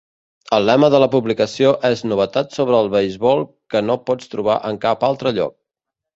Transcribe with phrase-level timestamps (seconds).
[0.55, 4.83] El lema de la publicació és "Novetats sobre el beisbol que no pots trobar en
[4.89, 5.57] cap altre lloc".